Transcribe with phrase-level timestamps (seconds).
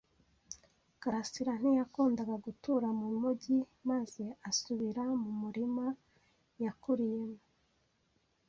[1.01, 3.57] karasira ntiyakundaga gutura mu mujyi
[3.89, 5.85] maze asubira mu murima
[6.63, 7.41] yakuriyemo.